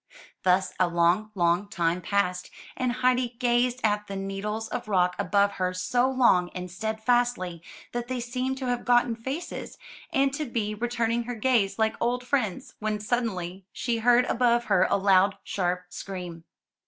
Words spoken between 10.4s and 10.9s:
be re